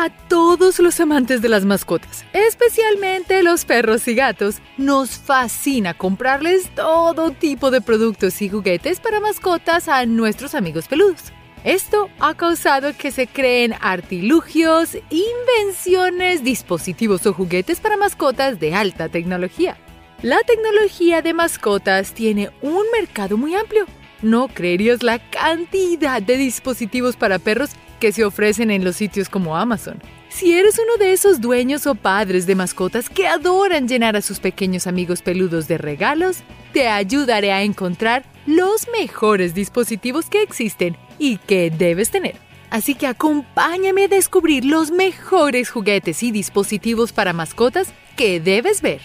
[0.00, 6.72] A todos los amantes de las mascotas, especialmente los perros y gatos, nos fascina comprarles
[6.72, 11.32] todo tipo de productos y juguetes para mascotas a nuestros amigos peludos.
[11.64, 19.08] Esto ha causado que se creen artilugios, invenciones, dispositivos o juguetes para mascotas de alta
[19.08, 19.76] tecnología.
[20.22, 23.84] La tecnología de mascotas tiene un mercado muy amplio.
[24.22, 29.56] No creerías la cantidad de dispositivos para perros que se ofrecen en los sitios como
[29.56, 30.02] Amazon.
[30.28, 34.40] Si eres uno de esos dueños o padres de mascotas que adoran llenar a sus
[34.40, 36.38] pequeños amigos peludos de regalos,
[36.72, 42.36] te ayudaré a encontrar los mejores dispositivos que existen y que debes tener.
[42.70, 49.00] Así que acompáñame a descubrir los mejores juguetes y dispositivos para mascotas que debes ver.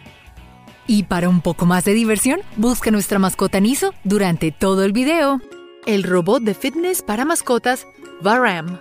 [0.85, 5.39] Y para un poco más de diversión, busca nuestra mascota Niso durante todo el video.
[5.85, 7.87] El robot de fitness para mascotas
[8.23, 8.79] Varam.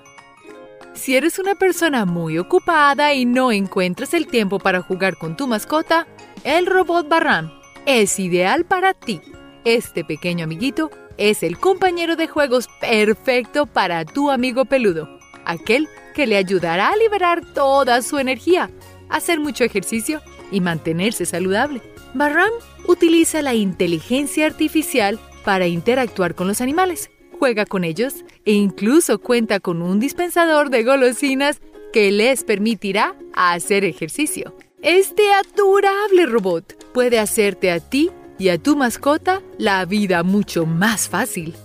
[0.95, 5.48] Si eres una persona muy ocupada y no encuentras el tiempo para jugar con tu
[5.48, 6.06] mascota,
[6.44, 7.50] el robot Varam
[7.84, 9.20] es ideal para ti.
[9.64, 16.28] Este pequeño amiguito es el compañero de juegos perfecto para tu amigo peludo, aquel que
[16.28, 18.70] le ayudará a liberar toda su energía,
[19.08, 21.83] hacer mucho ejercicio y mantenerse saludable.
[22.14, 22.52] Barram
[22.86, 27.11] utiliza la inteligencia artificial para interactuar con los animales,
[27.43, 31.61] juega con ellos e incluso cuenta con un dispensador de golosinas
[31.93, 34.55] que les permitirá hacer ejercicio.
[34.81, 41.09] Este adorable robot puede hacerte a ti y a tu mascota la vida mucho más
[41.09, 41.57] fácil.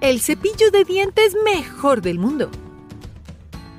[0.00, 2.48] El cepillo de dientes mejor del mundo.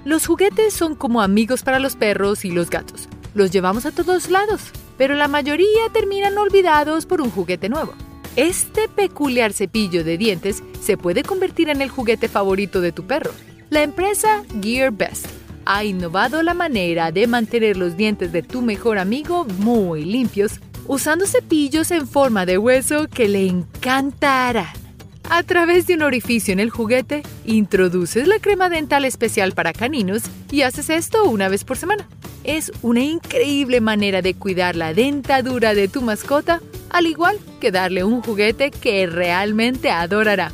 [0.03, 3.07] Los juguetes son como amigos para los perros y los gatos.
[3.33, 7.93] Los llevamos a todos lados, pero la mayoría terminan olvidados por un juguete nuevo.
[8.35, 13.31] Este peculiar cepillo de dientes se puede convertir en el juguete favorito de tu perro.
[13.69, 15.27] La empresa Gear Best
[15.63, 21.25] ha innovado la manera de mantener los dientes de tu mejor amigo muy limpios usando
[21.25, 24.73] cepillos en forma de hueso que le encantará.
[25.29, 30.23] A través de un orificio en el juguete, introduces la crema dental especial para caninos
[30.51, 32.05] y haces esto una vez por semana.
[32.43, 37.39] Es una increíble manera de cuidar la dentadura de tu mascota, al igual
[37.71, 40.51] darle un juguete que realmente adorará.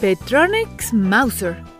[0.00, 1.70] Petronics Mouser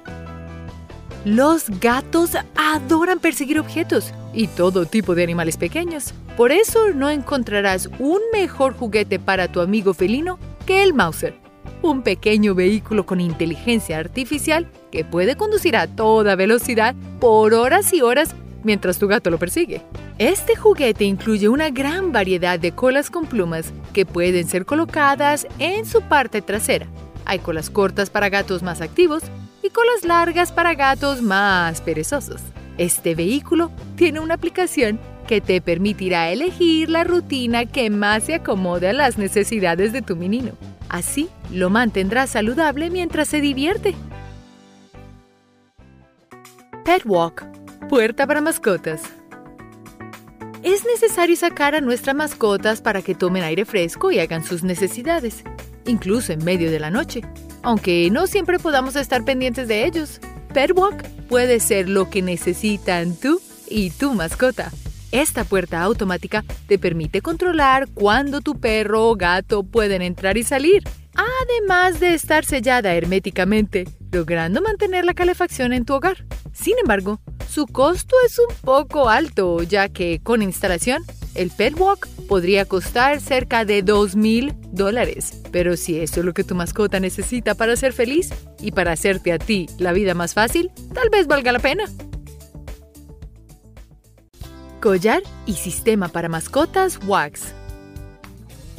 [1.25, 6.15] los gatos adoran perseguir objetos y todo tipo de animales pequeños.
[6.35, 11.35] Por eso no encontrarás un mejor juguete para tu amigo felino que el Mauser,
[11.83, 18.01] un pequeño vehículo con inteligencia artificial que puede conducir a toda velocidad por horas y
[18.01, 19.83] horas mientras tu gato lo persigue.
[20.19, 25.87] Este juguete incluye una gran variedad de colas con plumas que pueden ser colocadas en
[25.87, 26.87] su parte trasera.
[27.25, 29.23] Hay colas cortas para gatos más activos
[29.63, 32.41] y colas largas para gatos más perezosos.
[32.79, 38.89] Este vehículo tiene una aplicación que te permitirá elegir la rutina que más se acomode
[38.89, 40.53] a las necesidades de tu menino.
[40.89, 43.95] Así lo mantendrás saludable mientras se divierte.
[46.85, 47.45] Pet Walk,
[47.91, 49.03] puerta para mascotas.
[50.63, 55.45] Es necesario sacar a nuestras mascotas para que tomen aire fresco y hagan sus necesidades,
[55.85, 57.23] incluso en medio de la noche
[57.63, 60.21] aunque no siempre podamos estar pendientes de ellos.
[60.53, 64.71] Petwalk puede ser lo que necesitan tú y tu mascota.
[65.13, 70.85] Esta puerta automática te permite controlar cuándo tu perro o gato pueden entrar y salir,
[71.15, 76.25] además de estar sellada herméticamente, logrando mantener la calefacción en tu hogar.
[76.53, 81.03] Sin embargo, su costo es un poco alto, ya que con instalación,
[81.35, 85.43] el Petwalk podría costar cerca de $2,000 dólares.
[85.51, 89.33] Pero si eso es lo que tu mascota necesita para ser feliz y para hacerte
[89.33, 91.85] a ti la vida más fácil, tal vez valga la pena.
[94.81, 97.55] Collar y sistema para mascotas Wax.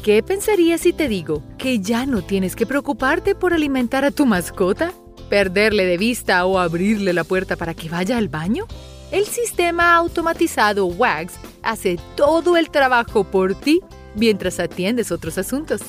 [0.03, 4.25] ¿Qué pensarías si te digo que ya no tienes que preocuparte por alimentar a tu
[4.25, 4.93] mascota?
[5.29, 8.65] ¿Perderle de vista o abrirle la puerta para que vaya al baño?
[9.11, 13.79] El sistema automatizado WAGS hace todo el trabajo por ti
[14.15, 15.81] mientras atiendes otros asuntos.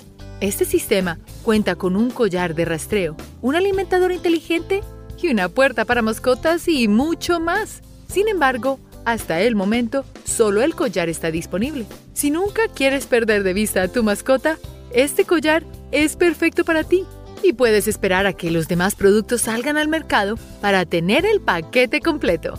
[0.42, 4.82] Este sistema cuenta con un collar de rastreo, un alimentador inteligente
[5.22, 7.80] y una puerta para mascotas y mucho más.
[8.08, 11.86] Sin embargo, hasta el momento, solo el collar está disponible.
[12.12, 14.58] Si nunca quieres perder de vista a tu mascota,
[14.92, 17.04] este collar es perfecto para ti
[17.42, 22.00] y puedes esperar a que los demás productos salgan al mercado para tener el paquete
[22.00, 22.58] completo.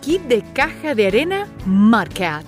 [0.00, 2.46] Kit de caja de arena Mudcat.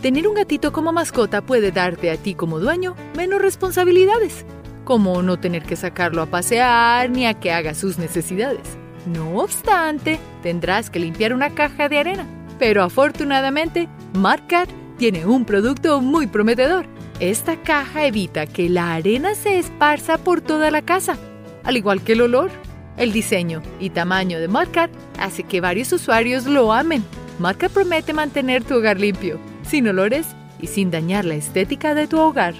[0.00, 4.44] Tener un gatito como mascota puede darte a ti como dueño menos responsabilidades,
[4.84, 8.81] como no tener que sacarlo a pasear ni a que haga sus necesidades.
[9.06, 12.26] No obstante, tendrás que limpiar una caja de arena.
[12.58, 14.68] Pero afortunadamente, Marcat
[14.98, 16.86] tiene un producto muy prometedor.
[17.18, 21.16] Esta caja evita que la arena se esparza por toda la casa,
[21.64, 22.50] al igual que el olor.
[22.96, 27.04] El diseño y tamaño de Marcat hace que varios usuarios lo amen.
[27.38, 30.26] Marcat promete mantener tu hogar limpio sin olores
[30.60, 32.54] y sin dañar la estética de tu hogar.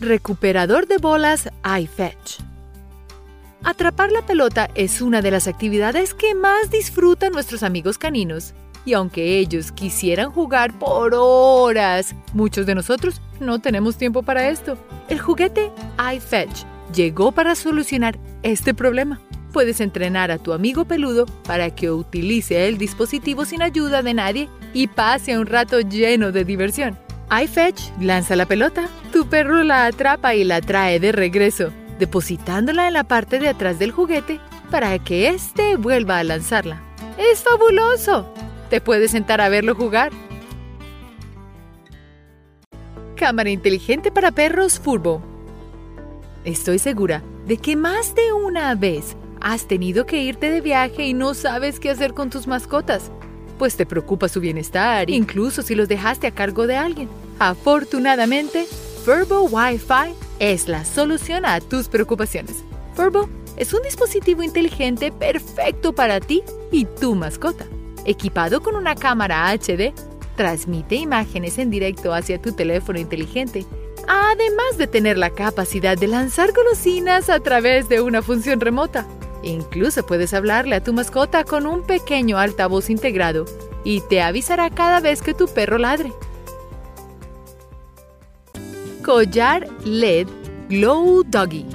[0.00, 2.49] Recuperador de bolas iFetch.
[3.64, 8.54] Atrapar la pelota es una de las actividades que más disfrutan nuestros amigos caninos.
[8.84, 14.78] Y aunque ellos quisieran jugar por horas, muchos de nosotros no tenemos tiempo para esto.
[15.08, 15.70] El juguete
[16.14, 16.64] iFetch
[16.94, 19.20] llegó para solucionar este problema
[19.50, 24.48] puedes entrenar a tu amigo peludo para que utilice el dispositivo sin ayuda de nadie
[24.72, 26.98] y pase un rato lleno de diversión.
[27.30, 32.94] iFetch lanza la pelota, tu perro la atrapa y la trae de regreso, depositándola en
[32.94, 34.40] la parte de atrás del juguete
[34.72, 36.82] para que éste vuelva a lanzarla.
[37.16, 38.26] ¡Es fabuloso!
[38.68, 40.10] Te puedes sentar a verlo jugar.
[43.14, 45.22] Cámara inteligente para perros Furbo.
[46.44, 51.14] Estoy segura de que más de una vez Has tenido que irte de viaje y
[51.14, 53.10] no sabes qué hacer con tus mascotas,
[53.58, 57.08] pues te preocupa su bienestar, incluso si los dejaste a cargo de alguien.
[57.38, 58.66] Afortunadamente,
[59.04, 62.64] Furbo Wi-Fi es la solución a tus preocupaciones.
[62.94, 66.42] Furbo es un dispositivo inteligente perfecto para ti
[66.72, 67.66] y tu mascota.
[68.06, 69.92] Equipado con una cámara HD,
[70.36, 73.66] transmite imágenes en directo hacia tu teléfono inteligente,
[74.08, 79.06] además de tener la capacidad de lanzar golosinas a través de una función remota.
[79.42, 83.44] Incluso puedes hablarle a tu mascota con un pequeño altavoz integrado
[83.84, 86.12] y te avisará cada vez que tu perro ladre.
[89.10, 90.28] Collar LED
[90.68, 91.66] Glow Doggy.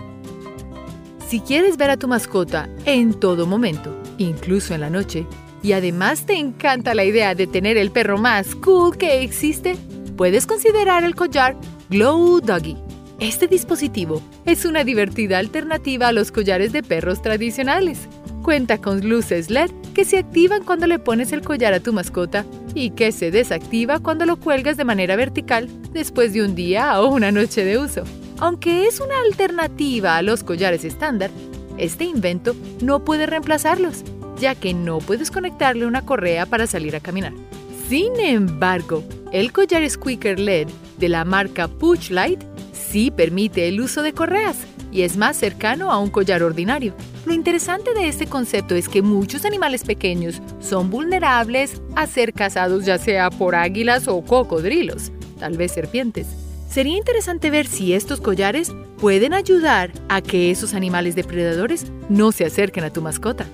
[1.27, 5.27] Si quieres ver a tu mascota en todo momento, incluso en la noche,
[5.61, 9.75] y además te encanta la idea de tener el perro más cool que existe,
[10.15, 11.57] puedes considerar el collar
[11.89, 12.77] Glow Doggy.
[13.19, 18.07] Este dispositivo es una divertida alternativa a los collares de perros tradicionales.
[18.45, 22.45] Cuenta con luces LED que se activan cuando le pones el collar a tu mascota
[22.75, 27.07] y que se desactiva cuando lo cuelgas de manera vertical después de un día o
[27.07, 28.03] una noche de uso.
[28.37, 31.31] Aunque es una alternativa a los collares estándar,
[31.79, 34.03] este invento no puede reemplazarlos,
[34.39, 37.33] ya que no puedes conectarle una correa para salir a caminar.
[37.89, 40.67] Sin embargo, el collar Squeaker LED
[40.99, 42.43] de la marca Push Light
[42.73, 46.93] sí permite el uso de correas y es más cercano a un collar ordinario.
[47.25, 52.85] Lo interesante de este concepto es que muchos animales pequeños son vulnerables a ser cazados
[52.85, 56.27] ya sea por águilas o cocodrilos, tal vez serpientes.
[56.69, 62.45] Sería interesante ver si estos collares pueden ayudar a que esos animales depredadores no se
[62.45, 63.45] acerquen a tu mascota.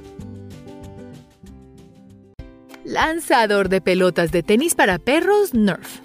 [2.86, 6.02] Lanzador de pelotas de tenis para perros Nerf.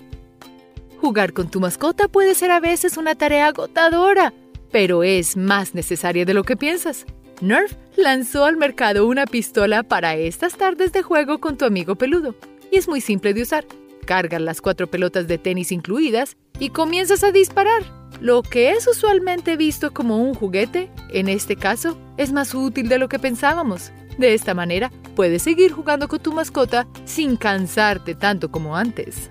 [0.98, 4.32] Jugar con tu mascota puede ser a veces una tarea agotadora,
[4.70, 7.06] pero es más necesaria de lo que piensas.
[7.40, 12.34] Nerf lanzó al mercado una pistola para estas tardes de juego con tu amigo peludo.
[12.70, 13.66] Y es muy simple de usar.
[14.06, 17.82] Cargas las cuatro pelotas de tenis incluidas y comienzas a disparar.
[18.20, 22.98] Lo que es usualmente visto como un juguete, en este caso, es más útil de
[22.98, 23.92] lo que pensábamos.
[24.16, 29.30] De esta manera, puedes seguir jugando con tu mascota sin cansarte tanto como antes.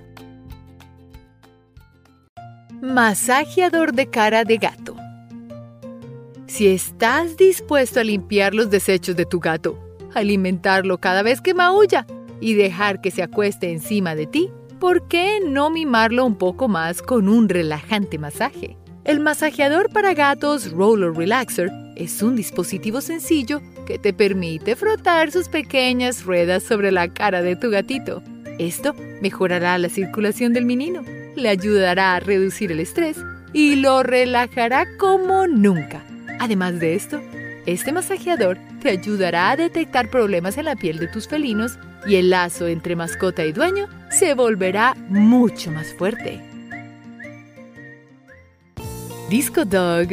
[2.82, 4.96] Masajeador de cara de gato.
[6.56, 9.78] Si estás dispuesto a limpiar los desechos de tu gato,
[10.14, 12.08] alimentarlo cada vez que maulla
[12.40, 17.02] y dejar que se acueste encima de ti, ¿por qué no mimarlo un poco más
[17.02, 18.78] con un relajante masaje?
[19.04, 25.50] El masajeador para gatos Roller Relaxer es un dispositivo sencillo que te permite frotar sus
[25.50, 28.24] pequeñas ruedas sobre la cara de tu gatito.
[28.60, 31.04] Esto mejorará la circulación del menino
[31.36, 33.18] le ayudará a reducir el estrés
[33.52, 36.15] y lo relajará como nunca.
[36.40, 37.22] Además de esto,
[37.66, 42.30] este masajeador te ayudará a detectar problemas en la piel de tus felinos y el
[42.30, 46.42] lazo entre mascota y dueño se volverá mucho más fuerte.
[49.30, 50.10] Disco Dog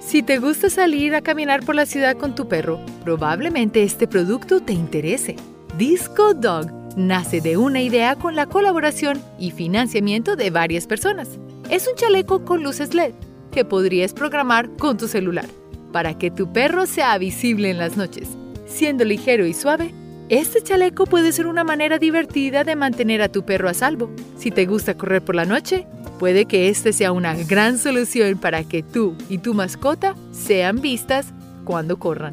[0.00, 4.60] Si te gusta salir a caminar por la ciudad con tu perro, probablemente este producto
[4.60, 5.36] te interese.
[5.78, 11.28] Disco Dog nace de una idea con la colaboración y financiamiento de varias personas.
[11.70, 13.14] Es un chaleco con luces LED
[13.50, 15.46] que podrías programar con tu celular
[15.92, 18.28] para que tu perro sea visible en las noches.
[18.66, 19.92] Siendo ligero y suave,
[20.30, 24.12] Este chaleco puede ser una manera divertida de mantener a tu perro a salvo.
[24.38, 25.88] Si te gusta correr por la noche,
[26.20, 31.34] puede que este sea una gran solución para que tú y tu mascota sean vistas
[31.64, 32.32] cuando corran.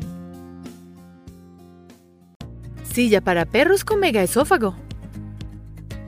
[2.84, 4.76] Silla para perros con megaesófago.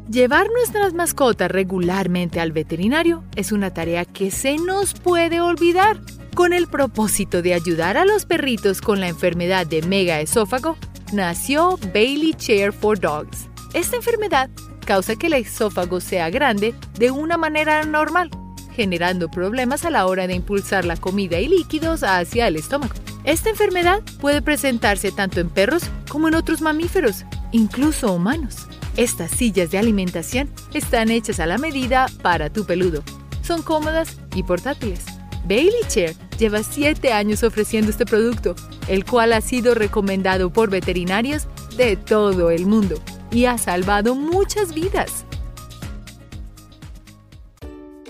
[0.10, 6.00] Llevar nuestras mascotas regularmente al veterinario es una tarea que se nos puede olvidar.
[6.34, 10.78] Con el propósito de ayudar a los perritos con la enfermedad de megaesófago,
[11.14, 13.50] nació Bailey Chair for Dogs.
[13.76, 14.50] Esta enfermedad
[14.84, 18.32] causa que el esófago sea grande de una manera normal,
[18.76, 22.96] generando problemas a la hora de impulsar la comida y líquidos hacia el estómago.
[23.26, 28.68] Esta enfermedad puede presentarse tanto en perros como en otros mamíferos, incluso humanos.
[29.00, 33.02] Estas sillas de alimentación están hechas a la medida para tu peludo.
[33.42, 35.06] Son cómodas y portátiles.
[35.46, 38.56] Bailey Chair lleva 7 años ofreciendo este producto,
[38.90, 43.02] el cual ha sido recomendado por veterinarios de todo el mundo
[43.32, 45.24] y ha salvado muchas vidas.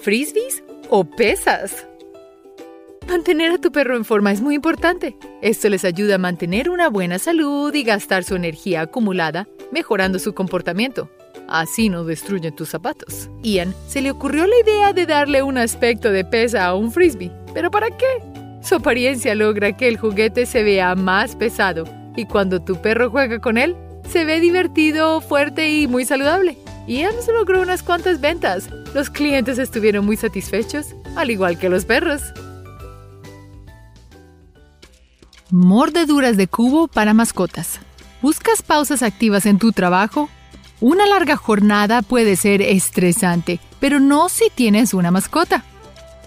[0.02, 1.86] ¿Frisbees o pesas?
[3.10, 5.18] Mantener a tu perro en forma es muy importante.
[5.42, 10.36] Esto les ayuda a mantener una buena salud y gastar su energía acumulada, mejorando su
[10.36, 11.10] comportamiento.
[11.48, 13.32] Así no destruyen tus zapatos.
[13.42, 17.32] Ian se le ocurrió la idea de darle un aspecto de pesa a un frisbee.
[17.52, 18.06] ¿Pero para qué?
[18.62, 21.86] Su apariencia logra que el juguete se vea más pesado
[22.16, 23.76] y cuando tu perro juega con él,
[24.08, 26.60] se ve divertido, fuerte y muy saludable.
[26.88, 28.70] Ian logró unas cuantas ventas.
[28.94, 32.22] Los clientes estuvieron muy satisfechos, al igual que los perros.
[35.52, 37.80] Mordeduras de cubo para mascotas.
[38.22, 40.30] ¿Buscas pausas activas en tu trabajo?
[40.80, 45.64] Una larga jornada puede ser estresante, pero no si tienes una mascota.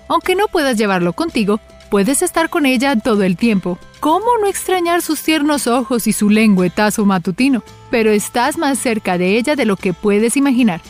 [0.09, 3.79] Aunque no puedas llevarlo contigo, puedes estar con ella todo el tiempo.
[4.01, 7.63] ¿Cómo no extrañar sus tiernos ojos y su lengüetazo matutino?
[7.93, 10.81] Pero estás más cerca de ella de lo que puedes imaginar.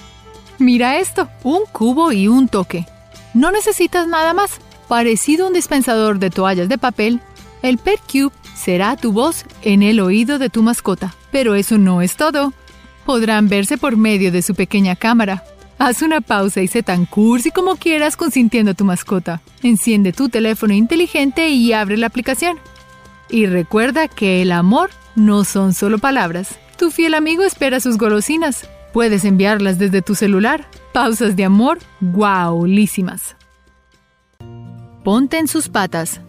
[0.59, 2.87] Mira esto, un cubo y un toque.
[3.35, 4.53] No necesitas nada más.
[4.89, 7.21] Parecido a un dispensador de toallas de papel,
[7.62, 11.14] el Pet Cube será tu voz en el oído de tu mascota.
[11.31, 12.52] Pero eso no es todo.
[13.07, 15.45] Podrán verse por medio de su pequeña cámara.
[15.78, 19.40] Haz una pausa y sé tan cursi como quieras consintiendo a tu mascota.
[19.62, 22.59] Enciende tu teléfono inteligente y abre la aplicación.
[23.31, 26.59] Y recuerda que el amor no son solo palabras.
[26.78, 28.69] Tu fiel amigo espera sus golosinas.
[28.92, 30.69] Puedes enviarlas desde tu celular.
[30.92, 33.37] Pausas de amor guaulísimas.
[35.02, 36.21] Ponte en sus patas.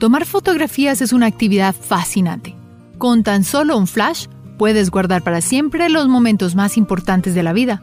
[0.00, 2.56] Tomar fotografías es una actividad fascinante.
[2.96, 7.52] Con tan solo un flash, puedes guardar para siempre los momentos más importantes de la
[7.52, 7.82] vida.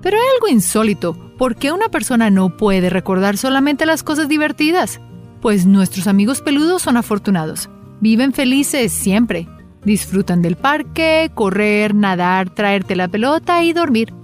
[0.00, 5.00] Pero hay algo insólito, ¿por qué una persona no puede recordar solamente las cosas divertidas?
[5.40, 7.68] Pues nuestros amigos peludos son afortunados.
[8.00, 9.48] Viven felices siempre.
[9.84, 14.14] Disfrutan del parque, correr, nadar, traerte la pelota y dormir.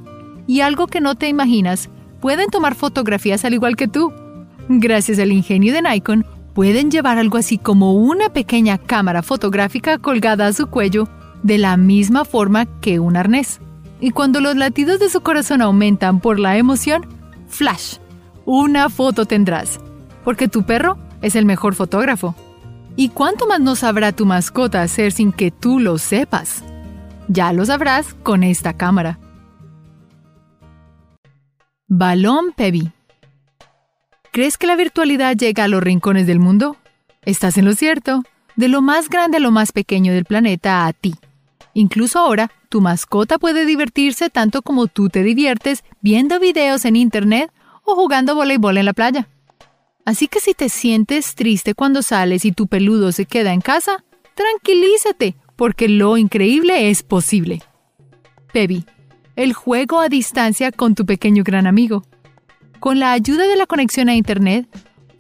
[0.47, 4.13] Y algo que no te imaginas, pueden tomar fotografías al igual que tú.
[4.69, 10.47] Gracias al ingenio de Nikon, pueden llevar algo así como una pequeña cámara fotográfica colgada
[10.47, 11.09] a su cuello
[11.43, 13.61] de la misma forma que un arnés.
[14.01, 17.07] Y cuando los latidos de su corazón aumentan por la emoción,
[17.49, 17.97] flash,
[18.45, 19.81] una foto tendrás,
[20.25, 22.35] porque tu perro es el mejor fotógrafo.
[22.97, 26.63] ¿Y cuánto más no sabrá tu mascota hacer sin que tú lo sepas?
[27.29, 29.19] Ya lo sabrás con esta cámara.
[31.89, 32.93] Balón Pebi
[34.33, 36.79] ¿Crees que la virtualidad llega a los rincones del mundo?
[37.27, 38.23] Estás en lo cierto,
[38.57, 41.15] de lo más grande a lo más pequeño del planeta a ti.
[41.75, 47.53] Incluso ahora, tu mascota puede divertirse tanto como tú te diviertes viendo videos en Internet
[47.85, 49.29] o jugando voleibol en la playa.
[50.07, 54.03] Así que si te sientes triste cuando sales y tu peludo se queda en casa,
[54.35, 57.63] tranquilízate, porque lo increíble es posible.
[58.51, 58.87] Pebi,
[59.37, 62.03] el juego a distancia con tu pequeño gran amigo.
[62.83, 64.67] Con la ayuda de la conexión a Internet,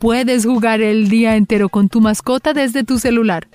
[0.01, 3.47] puedes jugar el día entero con tu mascota desde tu celular.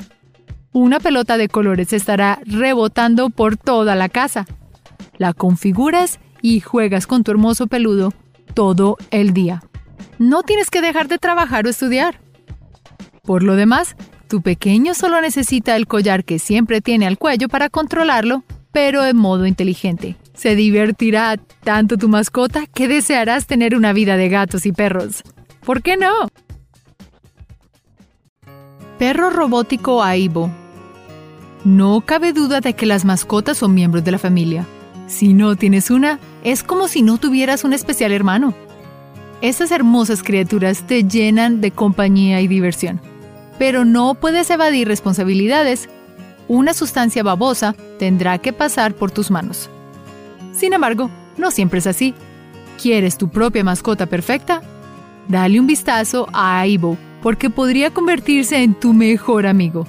[0.71, 4.45] Una pelota de colores estará rebotando por toda la casa.
[5.17, 8.13] La configuras y juegas con tu hermoso peludo
[8.53, 9.61] todo el día.
[10.19, 12.21] No tienes que dejar de trabajar o estudiar.
[13.23, 13.97] Por lo demás,
[14.29, 19.17] tu pequeño solo necesita el collar que siempre tiene al cuello para controlarlo, pero en
[19.17, 20.15] modo inteligente.
[20.37, 25.23] Se divertirá tanto tu mascota que desearás tener una vida de gatos y perros.
[25.65, 26.29] ¿Por qué no?
[28.99, 30.51] Perro robótico Aibo.
[31.65, 34.67] No cabe duda de que las mascotas son miembros de la familia.
[35.07, 38.53] Si no tienes una, es como si no tuvieras un especial hermano.
[39.41, 43.01] Estas hermosas criaturas te llenan de compañía y diversión.
[43.57, 45.89] Pero no puedes evadir responsabilidades.
[46.47, 49.69] Una sustancia babosa tendrá que pasar por tus manos.
[50.57, 52.15] Sin embargo, no siempre es así.
[52.81, 54.61] ¿Quieres tu propia mascota perfecta?
[55.27, 59.85] Dale un vistazo a Aibo, porque podría convertirse en tu mejor amigo.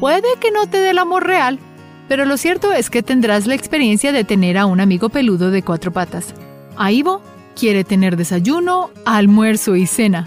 [0.00, 1.60] Puede que no te dé el amor real,
[2.08, 5.62] pero lo cierto es que tendrás la experiencia de tener a un amigo peludo de
[5.62, 6.34] cuatro patas.
[6.76, 7.22] Aibo
[7.54, 10.26] quiere tener desayuno, almuerzo y cena.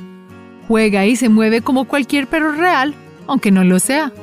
[0.69, 2.93] Juega y se mueve como cualquier perro real,
[3.27, 4.13] aunque no lo sea.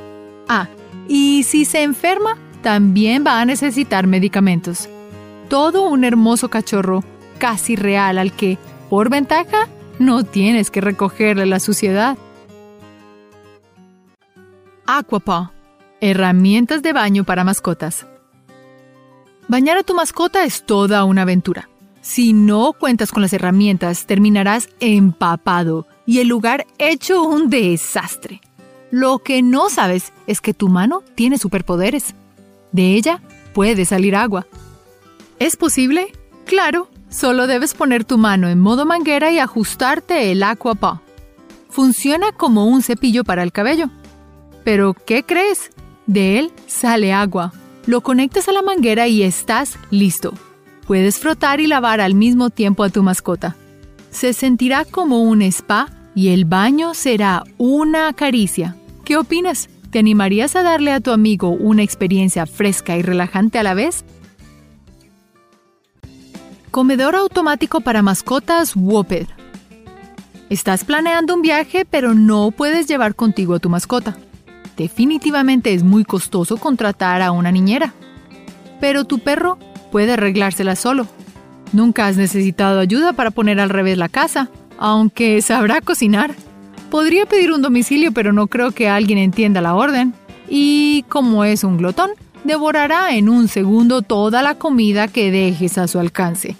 [0.47, 0.67] Ah,
[1.07, 4.89] y si se enferma, también va a necesitar medicamentos.
[5.51, 7.03] Todo un hermoso cachorro,
[7.37, 8.57] casi real al que,
[8.89, 9.67] por ventaja,
[9.99, 12.17] no tienes que recogerle la suciedad.
[14.85, 15.49] Aquapaw.
[15.99, 18.05] Herramientas de baño para mascotas.
[19.49, 21.67] Bañar a tu mascota es toda una aventura.
[21.99, 28.39] Si no cuentas con las herramientas, terminarás empapado y el lugar hecho un desastre.
[28.89, 32.15] Lo que no sabes es que tu mano tiene superpoderes.
[32.71, 33.21] De ella
[33.53, 34.47] puede salir agua.
[35.41, 36.13] ¿Es posible?
[36.45, 40.99] Claro, solo debes poner tu mano en modo manguera y ajustarte el Aquapaw.
[41.67, 43.89] Funciona como un cepillo para el cabello.
[44.63, 45.71] Pero, ¿qué crees?
[46.05, 47.53] De él sale agua.
[47.87, 50.35] Lo conectas a la manguera y estás listo.
[50.85, 53.55] Puedes frotar y lavar al mismo tiempo a tu mascota.
[54.11, 58.75] Se sentirá como un spa y el baño será una caricia.
[59.03, 59.69] ¿Qué opinas?
[59.89, 64.05] ¿Te animarías a darle a tu amigo una experiencia fresca y relajante a la vez?
[66.71, 69.27] Comedor automático para mascotas Whooped.
[70.49, 74.15] Estás planeando un viaje pero no puedes llevar contigo a tu mascota.
[74.77, 77.93] Definitivamente es muy costoso contratar a una niñera.
[78.79, 79.57] Pero tu perro
[79.91, 81.07] puede arreglársela solo.
[81.73, 86.33] Nunca has necesitado ayuda para poner al revés la casa, aunque sabrá cocinar.
[86.89, 90.13] Podría pedir un domicilio, pero no creo que alguien entienda la orden.
[90.47, 92.11] Y como es un glotón,
[92.43, 96.55] devorará en un segundo toda la comida que dejes a su alcance.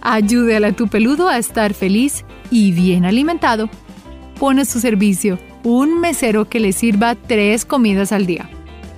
[0.00, 3.68] Ayúdale a tu peludo a estar feliz y bien alimentado.
[4.38, 8.48] Pone a su servicio un mesero que le sirva tres comidas al día.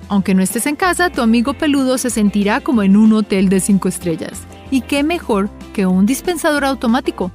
[0.07, 3.59] Aunque no estés en casa, tu amigo peludo se sentirá como en un hotel de
[3.59, 4.41] cinco estrellas.
[4.69, 7.31] Y qué mejor que un dispensador automático.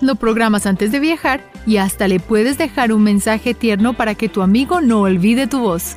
[0.00, 4.28] Lo programas antes de viajar y hasta le puedes dejar un mensaje tierno para que
[4.28, 5.96] tu amigo no olvide tu voz.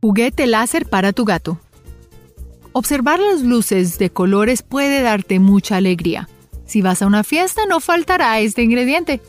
[0.00, 1.58] Juguete láser para tu gato.
[2.72, 6.28] Observar las luces de colores puede darte mucha alegría.
[6.66, 9.20] Si vas a una fiesta no faltará este ingrediente.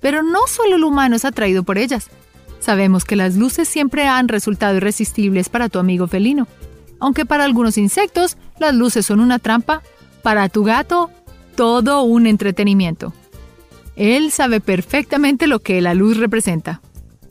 [0.00, 2.08] Pero no solo el humano es atraído por ellas.
[2.58, 6.48] Sabemos que las luces siempre han resultado irresistibles para tu amigo felino.
[7.00, 9.82] Aunque para algunos insectos las luces son una trampa,
[10.22, 11.10] para tu gato
[11.54, 13.12] todo un entretenimiento.
[13.94, 16.80] Él sabe perfectamente lo que la luz representa.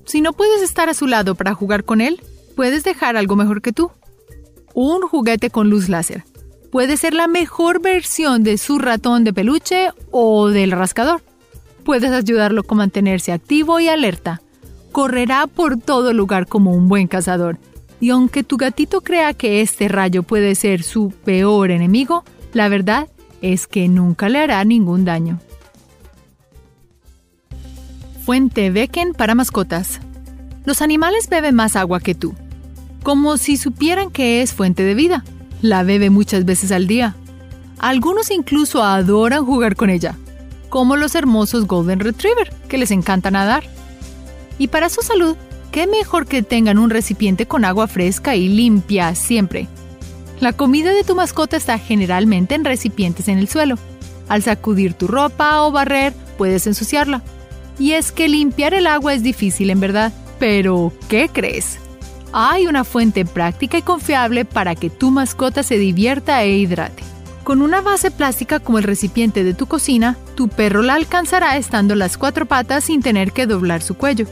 [0.06, 2.22] Si no puedes estar a su lado para jugar con él,
[2.56, 3.92] puedes dejar algo mejor que tú.
[4.74, 6.24] Un juguete con luz láser.
[6.72, 11.22] Puede ser la mejor versión de su ratón de peluche o del rascador.
[11.84, 14.42] Puedes ayudarlo a mantenerse activo y alerta
[14.94, 17.58] correrá por todo lugar como un buen cazador.
[18.00, 23.08] Y aunque tu gatito crea que este rayo puede ser su peor enemigo, la verdad
[23.42, 25.40] es que nunca le hará ningún daño.
[28.24, 30.00] Fuente Becken para mascotas.
[30.64, 32.36] Los animales beben más agua que tú,
[33.04, 35.24] como si supieran que es fuente de vida.
[35.62, 37.16] La bebe muchas veces al día.
[37.80, 40.18] Algunos incluso adoran jugar con ella,
[40.70, 43.64] como los hermosos Golden Retriever, que les encanta nadar.
[44.58, 45.36] Y para su salud,
[45.72, 49.68] qué mejor que tengan un recipiente con agua fresca y limpia siempre.
[50.40, 53.76] La comida de tu mascota está generalmente en recipientes en el suelo.
[54.30, 57.22] Al sacudir tu ropa o barrer, puedes ensuciarla.
[57.80, 60.14] Y es que limpiar el agua es difícil en verdad.
[60.40, 61.80] Pero, ¿qué crees?
[62.34, 67.04] Hay una fuente práctica y confiable para que tu mascota se divierta e hidrate.
[67.44, 71.96] Con una base plástica como el recipiente de tu cocina, tu perro la alcanzará estando
[71.96, 74.28] las cuatro patas sin tener que doblar su cuello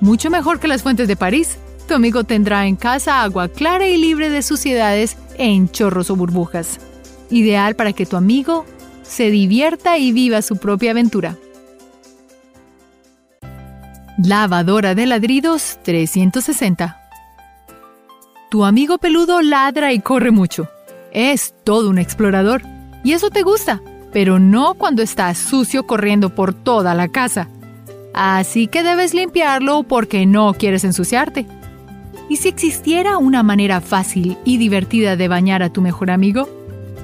[0.00, 1.58] mucho mejor que las fuentes de París.
[1.88, 6.78] Tu amigo tendrá en casa agua clara y libre de suciedades en chorros o burbujas.
[7.30, 8.64] Ideal para que tu amigo
[9.02, 11.36] se divierta y viva su propia aventura.
[14.18, 17.05] Lavadora de ladridos 360.
[18.56, 20.66] Tu amigo peludo ladra y corre mucho.
[21.12, 22.62] Es todo un explorador.
[23.04, 23.82] Y eso te gusta,
[24.14, 27.50] pero no cuando estás sucio corriendo por toda la casa
[28.14, 31.44] así que debes limpiarlo porque no quieres ensuciarte.
[32.30, 36.48] ¿Y si existiera una manera fácil y divertida de bañar a tu mejor amigo?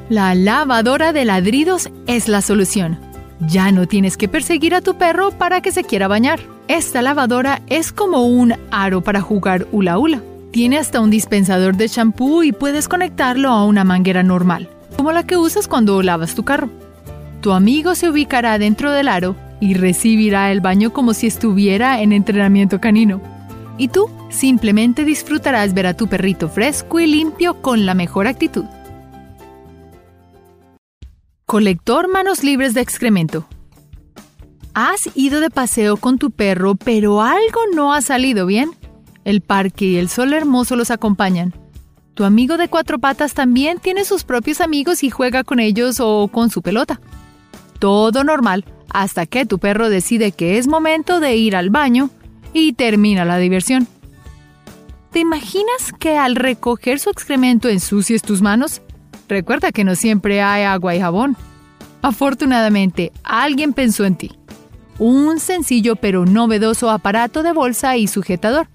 [0.09, 2.99] La lavadora de ladridos es la solución.
[3.41, 6.41] Ya no tienes que perseguir a tu perro para que se quiera bañar.
[6.67, 10.23] Esta lavadora es como un aro para jugar hula hula.
[10.53, 15.25] Tiene hasta un dispensador de champú y puedes conectarlo a una manguera normal, como la
[15.25, 16.69] que usas cuando lavas tu carro.
[17.41, 22.13] Tu amigo se ubicará dentro del aro y recibirá el baño como si estuviera en
[22.13, 23.23] entrenamiento canino.
[23.79, 28.67] Y tú simplemente disfrutarás ver a tu perrito fresco y limpio con la mejor actitud.
[31.47, 33.47] Colector manos libres de excremento.
[34.75, 38.71] Has ido de paseo con tu perro, pero algo no ha salido bien.
[39.25, 41.55] El parque y el sol hermoso los acompañan.
[42.15, 46.29] Tu amigo de cuatro patas también tiene sus propios amigos y juega con ellos o
[46.29, 47.01] con su pelota.
[47.79, 52.11] Todo normal hasta que tu perro decide que es momento de ir al baño
[52.53, 53.89] y termina la diversión.
[55.11, 58.83] ¿Te imaginas que al recoger su excremento ensucies tus manos?
[59.29, 61.37] Recuerda que no siempre hay agua y jabón.
[62.03, 64.31] Afortunadamente, alguien pensó en ti
[64.99, 68.69] un sencillo pero novedoso aparato de bolsa y sujetador.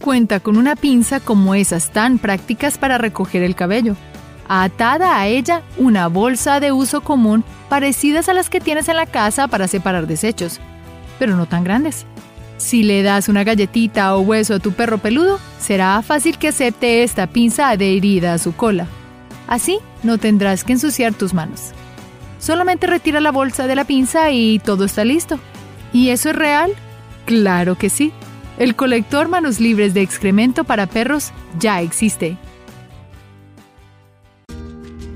[0.00, 3.96] Cuenta con una pinza como esas tan prácticas para recoger el cabello.
[4.48, 9.06] Atada a ella una bolsa de uso común parecidas a las que tienes en la
[9.06, 10.60] casa para separar desechos,
[11.18, 12.06] pero no tan grandes.
[12.56, 17.02] Si le das una galletita o hueso a tu perro peludo, será fácil que acepte
[17.02, 18.86] esta pinza adherida a su cola.
[19.46, 21.72] Así no tendrás que ensuciar tus manos.
[22.38, 25.38] Solamente retira la bolsa de la pinza y todo está listo.
[25.92, 26.72] ¿Y eso es real?
[27.24, 28.12] Claro que sí.
[28.58, 32.38] El colector manos libres de excremento para perros ya existe.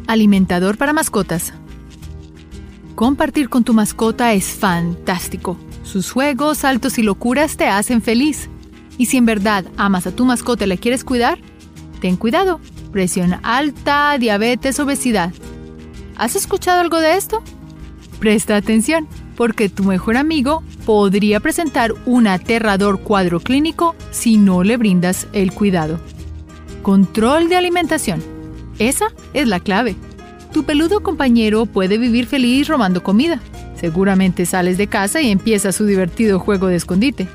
[0.07, 1.55] Alimentador para mascotas.
[2.95, 5.57] Compartir con tu mascota es fantástico.
[5.85, 8.51] Sus juegos, saltos y locuras te hacen feliz.
[8.99, 11.39] Y si en verdad amas a tu mascota y la quieres cuidar,
[12.03, 12.61] ten cuidado.
[12.93, 15.33] Presión alta, diabetes, obesidad.
[16.17, 17.43] ¿Has escuchado algo de esto?
[18.19, 24.77] Presta atención porque tu mejor amigo podría presentar un aterrador cuadro clínico si no le
[24.77, 26.01] brindas el cuidado.
[26.83, 28.21] Control de alimentación.
[28.81, 29.95] Esa es la clave.
[30.53, 33.41] Tu peludo compañero puede vivir feliz robando comida.
[33.77, 37.29] Seguramente sales de casa y empieza su divertido juego de escondite.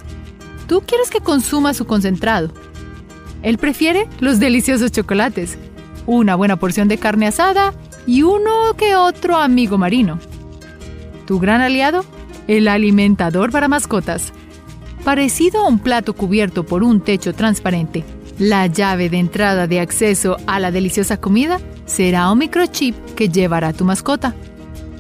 [0.68, 2.52] Tú quieres que consuma su concentrado.
[3.42, 5.58] Él prefiere los deliciosos chocolates,
[6.06, 7.74] una buena porción de carne asada
[8.06, 10.20] y uno que otro amigo marino.
[11.26, 12.04] Tu gran aliado,
[12.48, 14.34] el alimentador para mascotas.
[15.04, 18.04] Parecido a un plato cubierto por un techo transparente,
[18.40, 23.72] la llave de entrada de acceso a la deliciosa comida será un microchip que llevará
[23.72, 24.36] tu mascota,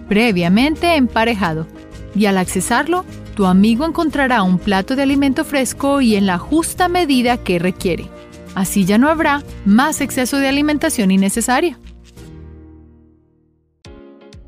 [0.07, 1.67] previamente emparejado.
[2.15, 3.03] Y al accesarlo,
[3.35, 8.09] tu amigo encontrará un plato de alimento fresco y en la justa medida que requiere.
[8.55, 11.77] Así ya no habrá más exceso de alimentación innecesaria.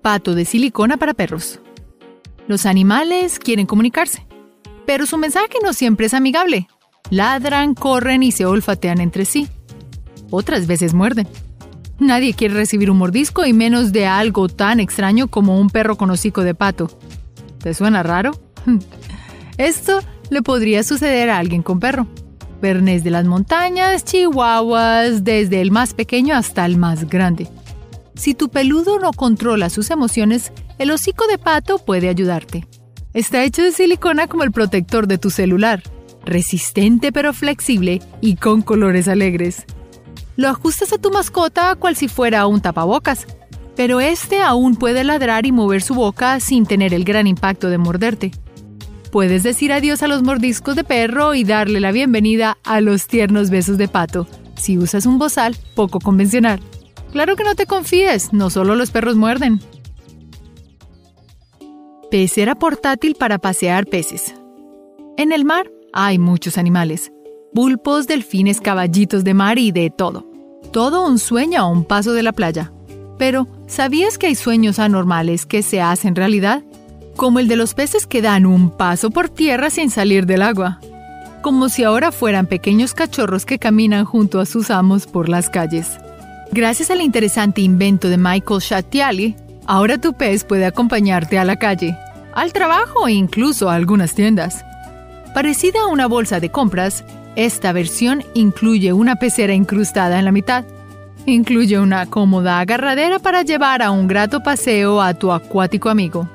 [0.01, 1.59] Pato de silicona para perros.
[2.47, 4.25] Los animales quieren comunicarse,
[4.85, 6.67] pero su mensaje no siempre es amigable.
[7.09, 9.49] Ladran, corren y se olfatean entre sí.
[10.29, 11.27] Otras veces muerden.
[11.99, 16.09] Nadie quiere recibir un mordisco y menos de algo tan extraño como un perro con
[16.09, 16.89] hocico de pato.
[17.59, 18.31] ¿Te suena raro?
[19.57, 22.07] Esto le podría suceder a alguien con perro.
[22.61, 27.49] Bernés de las montañas, chihuahuas, desde el más pequeño hasta el más grande.
[28.15, 32.67] Si tu peludo no controla sus emociones, el hocico de pato puede ayudarte.
[33.13, 35.81] Está hecho de silicona como el protector de tu celular,
[36.25, 39.65] resistente pero flexible y con colores alegres.
[40.35, 43.25] Lo ajustas a tu mascota cual si fuera un tapabocas,
[43.75, 47.77] pero este aún puede ladrar y mover su boca sin tener el gran impacto de
[47.77, 48.31] morderte.
[49.11, 53.49] Puedes decir adiós a los mordiscos de perro y darle la bienvenida a los tiernos
[53.49, 56.59] besos de pato, si usas un bozal poco convencional.
[57.11, 59.59] Claro que no te confíes, no solo los perros muerden.
[62.09, 64.33] Pecera portátil para pasear peces.
[65.17, 67.11] En el mar hay muchos animales.
[67.53, 70.25] Pulpos, delfines, caballitos de mar y de todo.
[70.71, 72.71] Todo un sueño a un paso de la playa.
[73.17, 76.63] Pero, ¿sabías que hay sueños anormales que se hacen realidad?
[77.17, 80.79] Como el de los peces que dan un paso por tierra sin salir del agua.
[81.41, 85.97] Como si ahora fueran pequeños cachorros que caminan junto a sus amos por las calles.
[86.53, 89.35] Gracias al interesante invento de Michael Chatiali,
[89.67, 91.97] ahora tu pez puede acompañarte a la calle,
[92.33, 94.65] al trabajo e incluso a algunas tiendas.
[95.33, 97.03] Parecida a una bolsa de compras,
[97.35, 100.65] esta versión incluye una pecera incrustada en la mitad.
[101.25, 106.27] Incluye una cómoda agarradera para llevar a un grato paseo a tu acuático amigo.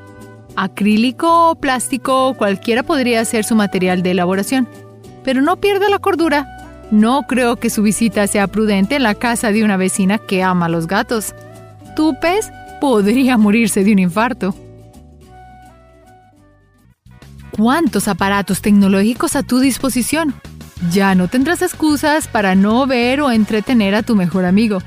[0.55, 4.69] Acrílico o plástico, cualquiera podría ser su material de elaboración.
[5.25, 6.59] Pero no pierda la cordura
[6.93, 10.67] no creo que su visita sea prudente en la casa de una vecina que ama
[10.67, 11.35] a los gatos.
[11.97, 14.57] Tu pez podría morirse de un infarto.
[17.57, 20.35] cuántos aparatos tecnológicos a tu disposición.
[20.91, 24.79] Ya no tendrás excusas para no ver o entretener a tu mejor amigo.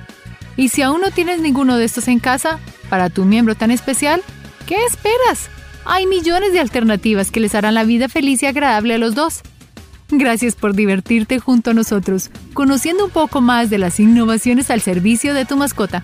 [0.57, 4.21] Y si aún no tienes ninguno de estos en casa, para tu miembro tan especial,
[4.65, 5.49] ¿qué esperas?
[5.85, 9.41] Hay millones de alternativas que les harán la vida feliz y agradable a los dos.
[10.09, 15.33] Gracias por divertirte junto a nosotros, conociendo un poco más de las innovaciones al servicio
[15.33, 16.03] de tu mascota.